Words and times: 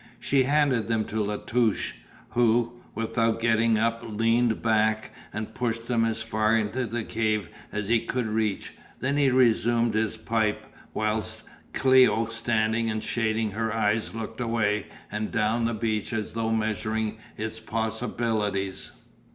She 0.19 0.45
handed 0.45 0.87
them 0.87 1.05
to 1.05 1.21
La 1.21 1.35
Touche, 1.37 1.93
who, 2.29 2.73
without 2.95 3.39
getting 3.39 3.77
up, 3.77 4.03
leaned 4.03 4.63
back 4.63 5.11
and 5.31 5.53
pushed 5.53 5.85
them 5.85 6.05
as 6.05 6.23
far 6.23 6.57
into 6.57 6.87
the 6.87 7.03
cave 7.03 7.49
as 7.71 7.87
he 7.89 7.99
could 7.99 8.25
reach, 8.25 8.73
then 8.99 9.15
he 9.17 9.29
resumed 9.29 9.93
his 9.93 10.17
pipe 10.17 10.65
whilst 10.95 11.43
Cléo 11.75 12.31
standing 12.31 12.89
and 12.89 13.03
shading 13.03 13.51
her 13.51 13.71
eyes 13.71 14.15
looked 14.15 14.41
away 14.41 14.87
up 14.87 14.91
and 15.11 15.31
down 15.31 15.65
the 15.65 15.75
beach 15.75 16.11
as 16.13 16.31
though 16.31 16.49
measuring 16.49 17.19
its 17.37 17.59
possibilities. 17.59 18.89